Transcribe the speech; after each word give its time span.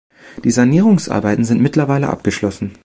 Die 0.43 0.49
Sanierungsarbeiten 0.49 1.45
sind 1.45 1.61
mittlerweile 1.61 2.07
abgeschlossen. 2.09 2.71